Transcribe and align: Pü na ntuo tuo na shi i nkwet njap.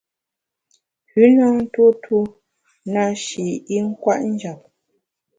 Pü 1.07 1.21
na 1.37 1.45
ntuo 1.61 1.89
tuo 2.03 2.23
na 2.93 3.03
shi 3.23 3.45
i 3.75 3.77
nkwet 3.87 4.21
njap. 4.33 4.59